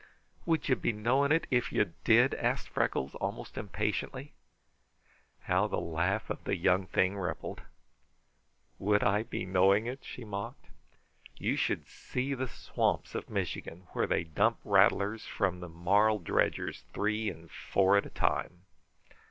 [0.47, 4.33] "Would you be knowing it if you did?" asked Freckles, almost impatiently.
[5.41, 7.61] How the laugh of the young thing rippled!
[8.79, 10.65] "'Would I be knowing it?'" she mocked.
[11.37, 16.83] "You should see the swamps of Michigan where they dump rattlers from the marl dredgers
[16.95, 18.61] three and four at a time!"